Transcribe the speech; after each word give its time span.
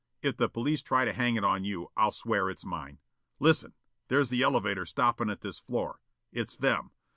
If 0.23 0.35
the 0.35 0.49
police 0.49 0.81
try 0.81 1.05
to 1.05 1.13
hang 1.13 1.35
it 1.35 1.43
on 1.43 1.63
you, 1.63 1.91
I'll 1.95 2.11
swear 2.11 2.49
it's 2.49 2.65
mine. 2.65 2.97
Listen! 3.39 3.75
there's 4.07 4.29
the 4.29 4.41
elevator 4.41 4.87
stoppin' 4.87 5.29
at 5.29 5.41
this 5.41 5.59
floor. 5.59 6.01
It's 6.31 6.55
them. 6.55 6.89